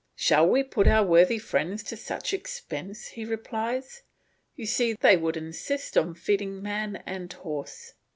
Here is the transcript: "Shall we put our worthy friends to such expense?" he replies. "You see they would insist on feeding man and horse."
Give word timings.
"Shall 0.15 0.49
we 0.49 0.63
put 0.63 0.87
our 0.87 1.03
worthy 1.05 1.37
friends 1.37 1.83
to 1.83 1.95
such 1.95 2.33
expense?" 2.33 3.09
he 3.09 3.23
replies. 3.23 4.01
"You 4.55 4.65
see 4.65 4.93
they 4.93 5.15
would 5.15 5.37
insist 5.37 5.95
on 5.95 6.15
feeding 6.15 6.59
man 6.63 7.03
and 7.05 7.31
horse." 7.31 7.93